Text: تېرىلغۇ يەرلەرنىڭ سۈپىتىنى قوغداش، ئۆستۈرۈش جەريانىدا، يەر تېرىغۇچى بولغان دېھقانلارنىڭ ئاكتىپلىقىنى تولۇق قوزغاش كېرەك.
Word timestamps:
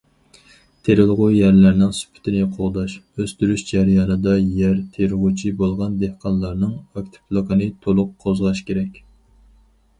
تېرىلغۇ 0.87 1.25
يەرلەرنىڭ 1.33 1.91
سۈپىتىنى 1.97 2.39
قوغداش، 2.55 2.95
ئۆستۈرۈش 3.19 3.65
جەريانىدا، 3.73 4.35
يەر 4.61 4.75
تېرىغۇچى 4.97 5.53
بولغان 5.63 6.01
دېھقانلارنىڭ 6.07 6.75
ئاكتىپلىقىنى 6.83 7.71
تولۇق 7.87 8.13
قوزغاش 8.27 8.67
كېرەك. 8.71 9.03